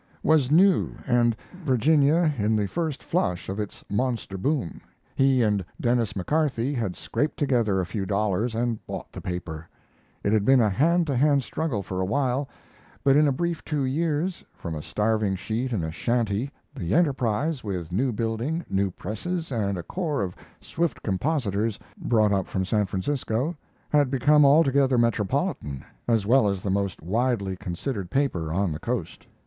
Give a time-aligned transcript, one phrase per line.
[0.33, 4.81] ]was new and Virginia in the first flush of its monster boom,
[5.13, 9.69] he and Denis McCarthy had scraped together a few dollars and bought the paper.
[10.23, 12.49] It had been a hand to hand struggle for a while,
[13.03, 17.63] but in a brief two years, from a starving sheet in a shanty the Enterprise,
[17.63, 22.87] with new building, new presses, and a corps of swift compositors brought up from San
[22.87, 23.55] Francisco,
[23.89, 29.27] had become altogether metropolitan, as well as the most widely considered paper on the Coast.